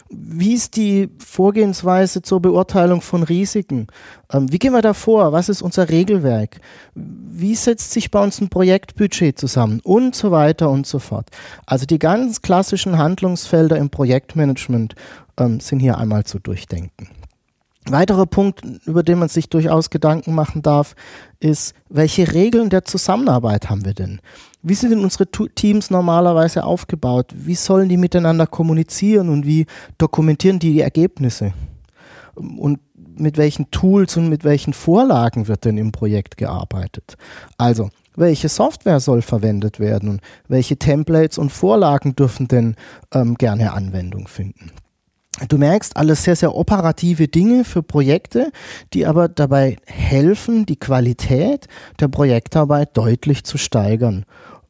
Wie 0.10 0.54
ist 0.54 0.76
die 0.76 1.10
Vorgehensweise 1.20 2.24
zur 2.24 2.42
Beurteilung 2.42 3.02
von 3.02 3.22
Risiken? 3.22 3.86
Ähm, 4.34 4.52
wie 4.52 4.58
gehen 4.58 4.74
wir 4.74 4.82
da 4.82 4.96
vor? 4.96 5.32
Was 5.32 5.50
ist 5.50 5.62
unser 5.62 5.90
Regelwerk? 5.90 6.60
Wie 6.96 7.54
setzt 7.54 7.92
sich 7.92 8.10
bei 8.10 8.22
uns 8.22 8.42
ein 8.42 8.50
Projektbudget 8.50 9.38
zusammen? 9.38 9.80
Und 9.84 10.16
so 10.16 10.32
weiter 10.32 10.72
und 10.72 10.88
so 10.88 10.98
fort. 10.98 11.30
Also 11.68 11.86
die 11.86 12.00
ganz 12.00 12.42
klassischen 12.42 12.98
Handlungsfelder 12.98 13.78
im 13.78 13.92
Projektmanagement 13.92 14.96
ähm, 15.38 15.60
sind 15.60 15.80
hier 15.80 16.00
einmal 16.00 16.24
zu 16.24 16.40
durchdenken. 16.40 17.10
Weiterer 17.92 18.26
Punkt, 18.26 18.62
über 18.86 19.04
den 19.04 19.20
man 19.20 19.30
sich 19.30 19.50
durchaus 19.50 19.90
Gedanken 19.90 20.34
machen 20.34 20.62
darf, 20.62 20.96
ist, 21.40 21.74
welche 21.90 22.34
Regeln 22.34 22.70
der 22.70 22.86
Zusammenarbeit 22.86 23.70
haben 23.70 23.86
wir 23.86 23.94
denn? 23.94 24.22
Wie 24.62 24.76
sind 24.76 24.92
denn 24.92 25.04
unsere 25.04 25.28
Teams 25.28 25.90
normalerweise 25.90 26.64
aufgebaut? 26.64 27.34
Wie 27.36 27.56
sollen 27.56 27.90
die 27.90 27.98
miteinander 27.98 28.46
kommunizieren 28.46 29.30
und 29.30 29.46
wie 29.46 29.66
dokumentieren 29.98 30.60
die 30.60 30.74
die 30.74 30.82
Ergebnisse? 30.82 31.54
Und 32.36 32.80
mit 33.18 33.38
welchen 33.38 33.72
Tools 33.72 34.18
und 34.18 34.30
mit 34.30 34.44
welchen 34.44 34.74
Vorlagen 34.74 35.48
wird 35.48 35.66
denn 35.66 35.78
im 35.78 35.92
Projekt 35.92 36.38
gearbeitet? 36.38 37.16
Also, 37.58 37.90
welche 38.16 38.50
Software 38.50 39.00
soll 39.00 39.22
verwendet 39.22 39.80
werden 39.80 40.10
und 40.10 40.22
welche 40.48 40.78
Templates 40.78 41.38
und 41.38 41.52
Vorlagen 41.52 42.16
dürfen 42.16 42.48
denn 42.48 42.76
ähm, 43.14 43.36
gerne 43.36 43.74
Anwendung 43.74 44.28
finden? 44.28 44.72
Du 45.48 45.58
merkst 45.58 45.96
alles 45.96 46.24
sehr, 46.24 46.36
sehr 46.36 46.56
operative 46.56 47.28
Dinge 47.28 47.64
für 47.64 47.82
Projekte, 47.82 48.52
die 48.94 49.06
aber 49.06 49.30
dabei 49.30 49.78
helfen, 49.86 50.66
die 50.66 50.76
Qualität 50.76 51.68
der 52.00 52.10
Projektarbeit 52.10 52.98
deutlich 52.98 53.44
zu 53.44 53.58
steigern. 53.58 54.26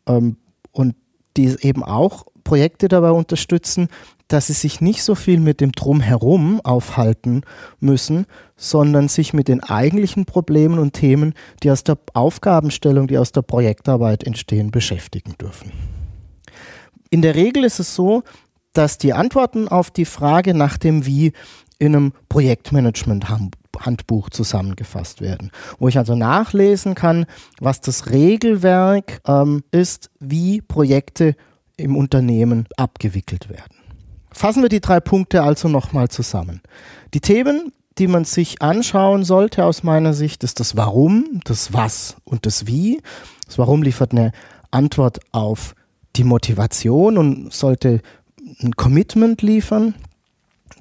Ähm, 0.08 0.38
und 0.72 0.96
die 1.38 1.56
eben 1.62 1.84
auch 1.84 2.26
Projekte 2.44 2.88
dabei 2.88 3.12
unterstützen, 3.12 3.88
dass 4.28 4.48
sie 4.48 4.54
sich 4.54 4.80
nicht 4.80 5.04
so 5.04 5.16
viel 5.16 5.40
mit 5.40 5.60
dem 5.60 5.72
Drumherum 5.72 6.62
aufhalten 6.64 7.42
müssen, 7.80 8.28
sondern 8.56 9.08
sich 9.08 9.34
mit 9.34 9.48
den 9.48 9.64
eigentlichen 9.64 10.26
Problemen 10.26 10.78
und 10.78 10.94
Themen, 10.94 11.34
die 11.64 11.72
aus 11.72 11.84
der 11.84 11.98
Aufgabenstellung, 12.14 13.08
die 13.08 13.18
aus 13.18 13.32
der 13.32 13.42
Projektarbeit 13.42 14.24
entstehen, 14.24 14.70
beschäftigen 14.70 15.34
dürfen. 15.42 15.72
In 17.10 17.24
der 17.24 17.34
Regel 17.34 17.64
ist 17.64 17.80
es 17.80 17.96
so, 17.96 18.24
dass 18.74 18.98
die 18.98 19.14
Antworten 19.14 19.68
auf 19.68 19.92
die 19.92 20.06
Frage 20.06 20.54
nach 20.54 20.78
dem 20.78 21.06
Wie 21.06 21.34
in 21.80 21.96
einem 21.96 22.14
Projektmanagement-Handbuch 22.28 24.30
zusammengefasst 24.30 25.22
werden, 25.22 25.52
wo 25.80 25.88
ich 25.88 25.98
also 25.98 26.16
nachlesen 26.16 26.94
kann, 26.94 27.26
was 27.60 27.82
das 27.82 28.10
Regelwerk 28.10 29.22
ähm, 29.26 29.64
ist, 29.72 30.12
wie 30.20 30.62
Projekte 30.62 31.36
im 31.78 31.96
Unternehmen 31.96 32.68
abgewickelt 32.76 33.50
werden. 33.50 33.78
Fassen 34.32 34.62
wir 34.62 34.70
die 34.70 34.82
drei 34.82 35.00
Punkte 35.00 35.44
also 35.44 35.70
nochmal 35.70 36.10
zusammen. 36.10 36.62
Die 37.14 37.22
Themen, 37.22 37.72
die 37.98 38.08
man 38.08 38.26
sich 38.26 38.62
anschauen 38.62 39.24
sollte 39.24 39.66
aus 39.66 39.84
meiner 39.84 40.14
Sicht, 40.14 40.44
ist 40.44 40.60
das 40.60 40.78
Warum, 40.78 41.42
das 41.46 41.74
Was 41.74 42.18
und 42.26 42.46
das 42.46 42.68
Wie. 42.68 43.02
Das 43.48 43.58
Warum 43.58 43.82
liefert 43.82 44.12
eine 44.12 44.32
Antwort 44.72 45.20
auf 45.32 45.74
die 46.16 46.24
Motivation 46.24 47.18
und 47.18 47.54
sollte 47.54 48.02
ein 48.62 48.76
Commitment 48.76 49.42
liefern. 49.42 49.96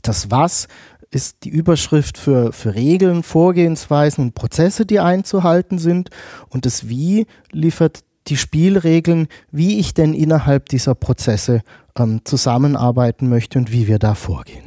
Das 0.03 0.31
Was 0.31 0.69
ist 1.11 1.45
die 1.45 1.49
Überschrift 1.49 2.19
für, 2.19 2.53
für 2.53 2.75
Regeln, 2.75 3.23
Vorgehensweisen 3.23 4.25
und 4.25 4.35
Prozesse, 4.35 4.85
die 4.85 5.01
einzuhalten 5.01 5.79
sind. 5.79 6.11
Und 6.49 6.67
das 6.67 6.89
Wie 6.89 7.27
liefert 7.51 8.05
die 8.27 8.37
Spielregeln, 8.37 9.29
wie 9.51 9.79
ich 9.79 9.95
denn 9.95 10.13
innerhalb 10.13 10.69
dieser 10.69 10.95
Prozesse 10.95 11.63
ähm, 11.97 12.21
zusammenarbeiten 12.25 13.29
möchte 13.29 13.59
und 13.59 13.73
wie 13.73 13.87
wir 13.87 13.99
da 13.99 14.15
vorgehen. 14.15 14.65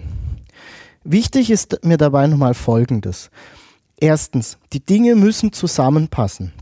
Wichtig 1.03 1.51
ist 1.51 1.79
mir 1.83 1.97
dabei 1.97 2.27
nochmal 2.27 2.53
Folgendes. 2.53 3.29
Erstens, 3.97 4.57
die 4.73 4.83
Dinge 4.83 5.15
müssen 5.15 5.53
zusammenpassen 5.53 6.53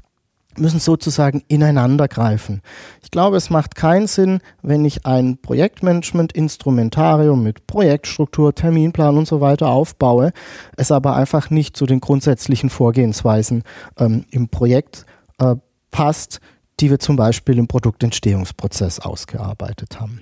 müssen 0.57 0.79
sozusagen 0.79 1.43
ineinander 1.47 2.07
greifen. 2.07 2.61
Ich 3.03 3.11
glaube, 3.11 3.37
es 3.37 3.49
macht 3.49 3.75
keinen 3.75 4.07
Sinn, 4.07 4.39
wenn 4.61 4.83
ich 4.83 5.05
ein 5.05 5.37
Projektmanagement-Instrumentarium 5.37 7.43
mit 7.43 7.67
Projektstruktur, 7.67 8.53
Terminplan 8.53 9.17
und 9.17 9.27
so 9.27 9.41
weiter 9.41 9.69
aufbaue, 9.69 10.31
es 10.75 10.91
aber 10.91 11.15
einfach 11.15 11.49
nicht 11.49 11.77
zu 11.77 11.85
den 11.85 11.99
grundsätzlichen 11.99 12.69
Vorgehensweisen 12.69 13.63
ähm, 13.97 14.25
im 14.31 14.49
Projekt 14.49 15.05
äh, 15.39 15.55
passt, 15.91 16.39
die 16.79 16.89
wir 16.89 16.99
zum 16.99 17.15
Beispiel 17.15 17.57
im 17.57 17.67
Produktentstehungsprozess 17.67 18.99
ausgearbeitet 18.99 19.99
haben. 19.99 20.21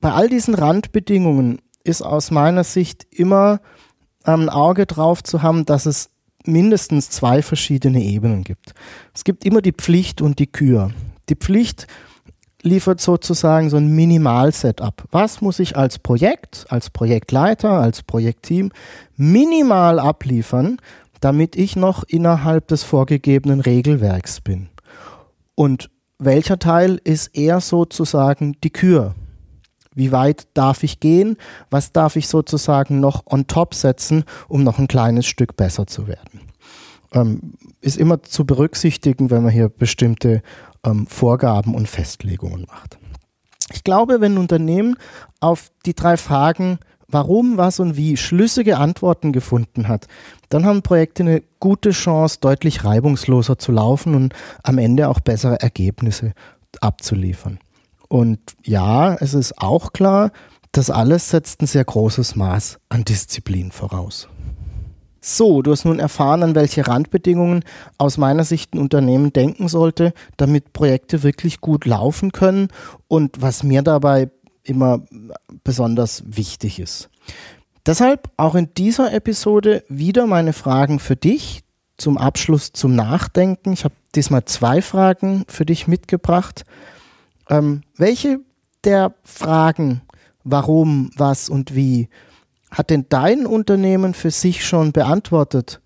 Bei 0.00 0.12
all 0.12 0.28
diesen 0.28 0.54
Randbedingungen 0.54 1.60
ist 1.82 2.02
aus 2.02 2.30
meiner 2.30 2.64
Sicht 2.64 3.06
immer 3.10 3.60
ähm, 4.24 4.42
ein 4.42 4.48
Auge 4.48 4.86
drauf 4.86 5.22
zu 5.22 5.42
haben, 5.42 5.64
dass 5.64 5.86
es 5.86 6.10
mindestens 6.48 7.10
zwei 7.10 7.42
verschiedene 7.42 8.02
Ebenen 8.02 8.42
gibt. 8.42 8.74
Es 9.14 9.24
gibt 9.24 9.44
immer 9.44 9.62
die 9.62 9.72
Pflicht 9.72 10.20
und 10.20 10.38
die 10.38 10.46
Kür. 10.46 10.90
Die 11.28 11.36
Pflicht 11.36 11.86
liefert 12.62 13.00
sozusagen 13.00 13.70
so 13.70 13.76
ein 13.76 13.94
Minimal-Setup. 13.94 15.04
Was 15.10 15.40
muss 15.40 15.60
ich 15.60 15.76
als 15.76 15.98
Projekt, 15.98 16.66
als 16.68 16.90
Projektleiter, 16.90 17.70
als 17.70 18.02
Projektteam 18.02 18.72
minimal 19.16 19.98
abliefern, 19.98 20.78
damit 21.20 21.56
ich 21.56 21.76
noch 21.76 22.04
innerhalb 22.04 22.68
des 22.68 22.82
vorgegebenen 22.82 23.60
Regelwerks 23.60 24.40
bin? 24.40 24.68
Und 25.54 25.90
welcher 26.18 26.58
Teil 26.58 27.00
ist 27.04 27.36
eher 27.36 27.60
sozusagen 27.60 28.56
die 28.64 28.70
Kür? 28.70 29.14
Wie 29.98 30.12
weit 30.12 30.46
darf 30.54 30.84
ich 30.84 31.00
gehen? 31.00 31.36
Was 31.70 31.90
darf 31.90 32.14
ich 32.14 32.28
sozusagen 32.28 33.00
noch 33.00 33.24
on 33.26 33.48
top 33.48 33.74
setzen, 33.74 34.22
um 34.46 34.62
noch 34.62 34.78
ein 34.78 34.86
kleines 34.86 35.26
Stück 35.26 35.56
besser 35.56 35.88
zu 35.88 36.06
werden? 36.06 36.40
Ähm, 37.12 37.54
ist 37.80 37.96
immer 37.96 38.22
zu 38.22 38.46
berücksichtigen, 38.46 39.30
wenn 39.30 39.42
man 39.42 39.50
hier 39.50 39.68
bestimmte 39.68 40.42
ähm, 40.86 41.08
Vorgaben 41.08 41.74
und 41.74 41.88
Festlegungen 41.88 42.66
macht. 42.68 42.96
Ich 43.72 43.82
glaube, 43.82 44.20
wenn 44.20 44.34
ein 44.34 44.38
Unternehmen 44.38 44.96
auf 45.40 45.72
die 45.84 45.94
drei 45.94 46.16
Fragen 46.16 46.78
warum, 47.08 47.56
was 47.56 47.80
und 47.80 47.96
wie 47.96 48.16
schlüssige 48.16 48.78
Antworten 48.78 49.32
gefunden 49.32 49.88
hat, 49.88 50.06
dann 50.48 50.64
haben 50.64 50.82
Projekte 50.82 51.24
eine 51.24 51.42
gute 51.58 51.90
Chance, 51.90 52.38
deutlich 52.40 52.84
reibungsloser 52.84 53.58
zu 53.58 53.72
laufen 53.72 54.14
und 54.14 54.32
am 54.62 54.78
Ende 54.78 55.08
auch 55.08 55.18
bessere 55.18 55.60
Ergebnisse 55.60 56.34
abzuliefern. 56.80 57.58
Und 58.08 58.40
ja, 58.64 59.14
es 59.14 59.34
ist 59.34 59.58
auch 59.58 59.92
klar, 59.92 60.32
das 60.72 60.90
alles 60.90 61.30
setzt 61.30 61.62
ein 61.62 61.66
sehr 61.66 61.84
großes 61.84 62.36
Maß 62.36 62.78
an 62.88 63.04
Disziplin 63.04 63.70
voraus. 63.70 64.28
So, 65.20 65.62
du 65.62 65.72
hast 65.72 65.84
nun 65.84 65.98
erfahren, 65.98 66.42
an 66.42 66.54
welche 66.54 66.86
Randbedingungen 66.86 67.64
aus 67.98 68.18
meiner 68.18 68.44
Sicht 68.44 68.74
ein 68.74 68.78
Unternehmen 68.78 69.32
denken 69.32 69.68
sollte, 69.68 70.12
damit 70.36 70.72
Projekte 70.72 71.22
wirklich 71.22 71.60
gut 71.60 71.84
laufen 71.84 72.32
können 72.32 72.68
und 73.08 73.42
was 73.42 73.62
mir 73.62 73.82
dabei 73.82 74.30
immer 74.62 75.02
besonders 75.64 76.22
wichtig 76.26 76.78
ist. 76.78 77.10
Deshalb 77.84 78.30
auch 78.36 78.54
in 78.54 78.70
dieser 78.76 79.12
Episode 79.12 79.82
wieder 79.88 80.26
meine 80.26 80.52
Fragen 80.52 80.98
für 80.98 81.16
dich 81.16 81.62
zum 81.96 82.16
Abschluss 82.16 82.72
zum 82.72 82.94
Nachdenken. 82.94 83.72
Ich 83.72 83.84
habe 83.84 83.94
diesmal 84.14 84.44
zwei 84.44 84.82
Fragen 84.82 85.44
für 85.48 85.66
dich 85.66 85.88
mitgebracht. 85.88 86.64
Ähm, 87.48 87.82
welche 87.96 88.40
der 88.84 89.14
Fragen, 89.24 90.02
warum, 90.44 91.10
was 91.16 91.48
und 91.48 91.74
wie, 91.74 92.08
hat 92.70 92.90
denn 92.90 93.06
dein 93.08 93.46
Unternehmen 93.46 94.14
für 94.14 94.30
sich 94.30 94.64
schon 94.64 94.92
beantwortet? 94.92 95.80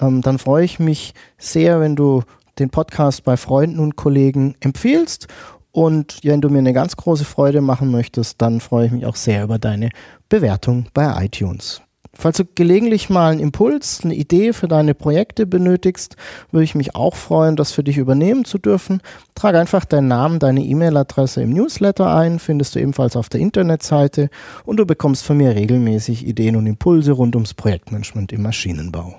ähm, 0.00 0.22
dann 0.22 0.38
freue 0.38 0.64
ich 0.64 0.80
mich 0.80 1.14
sehr, 1.38 1.78
wenn 1.78 1.94
du 1.94 2.24
den 2.58 2.70
Podcast 2.70 3.22
bei 3.22 3.36
Freunden 3.36 3.78
und 3.78 3.94
Kollegen 3.94 4.56
empfiehlst. 4.58 5.28
Und 5.70 6.18
wenn 6.24 6.40
du 6.40 6.48
mir 6.48 6.58
eine 6.58 6.72
ganz 6.72 6.96
große 6.96 7.24
Freude 7.24 7.60
machen 7.60 7.92
möchtest, 7.92 8.42
dann 8.42 8.58
freue 8.58 8.86
ich 8.86 8.92
mich 8.92 9.06
auch 9.06 9.16
sehr 9.16 9.44
über 9.44 9.60
deine 9.60 9.90
Bewertung 10.28 10.86
bei 10.94 11.24
iTunes. 11.24 11.80
Falls 12.16 12.38
du 12.38 12.44
gelegentlich 12.54 13.10
mal 13.10 13.32
einen 13.32 13.40
Impuls, 13.40 14.00
eine 14.04 14.14
Idee 14.14 14.52
für 14.52 14.68
deine 14.68 14.94
Projekte 14.94 15.46
benötigst, 15.46 16.16
würde 16.50 16.64
ich 16.64 16.74
mich 16.74 16.94
auch 16.94 17.14
freuen, 17.14 17.56
das 17.56 17.72
für 17.72 17.84
dich 17.84 17.98
übernehmen 17.98 18.44
zu 18.44 18.58
dürfen. 18.58 19.00
Trage 19.34 19.58
einfach 19.58 19.84
deinen 19.84 20.08
Namen, 20.08 20.38
deine 20.38 20.62
E-Mail-Adresse 20.62 21.42
im 21.42 21.50
Newsletter 21.50 22.14
ein, 22.14 22.38
findest 22.38 22.74
du 22.74 22.80
ebenfalls 22.80 23.16
auf 23.16 23.28
der 23.28 23.40
Internetseite 23.40 24.30
und 24.64 24.78
du 24.78 24.86
bekommst 24.86 25.24
von 25.24 25.36
mir 25.36 25.54
regelmäßig 25.54 26.26
Ideen 26.26 26.56
und 26.56 26.66
Impulse 26.66 27.12
rund 27.12 27.34
ums 27.36 27.54
Projektmanagement 27.54 28.32
im 28.32 28.42
Maschinenbau. 28.42 29.16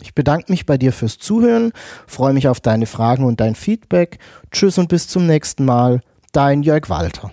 Ich 0.00 0.14
bedanke 0.14 0.50
mich 0.50 0.66
bei 0.66 0.78
dir 0.78 0.92
fürs 0.92 1.18
Zuhören, 1.18 1.72
freue 2.06 2.32
mich 2.32 2.48
auf 2.48 2.60
deine 2.60 2.86
Fragen 2.86 3.24
und 3.24 3.40
dein 3.40 3.54
Feedback. 3.54 4.18
Tschüss 4.50 4.78
und 4.78 4.88
bis 4.88 5.06
zum 5.06 5.26
nächsten 5.26 5.64
Mal. 5.64 6.00
Dein 6.32 6.62
Jörg 6.62 6.88
Walter. 6.88 7.30